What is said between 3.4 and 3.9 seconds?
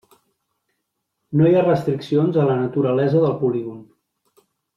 polígon.